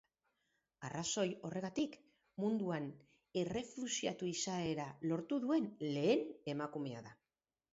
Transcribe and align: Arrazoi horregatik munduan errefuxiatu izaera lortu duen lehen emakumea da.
Arrazoi 0.85 1.25
horregatik 1.49 1.97
munduan 2.43 2.87
errefuxiatu 3.43 4.31
izaera 4.31 4.89
lortu 5.13 5.41
duen 5.45 5.69
lehen 5.91 6.25
emakumea 6.57 7.05
da. 7.11 7.15